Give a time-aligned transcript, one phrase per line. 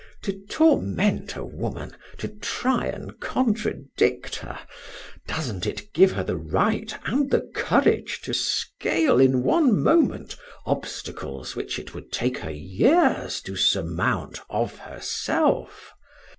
[0.23, 4.57] To torment a woman, to try and contradict her
[5.27, 10.35] doesn't it give her the right and the courage to scale in one moment
[10.65, 15.91] obstacles which it would take her years to surmount of herself?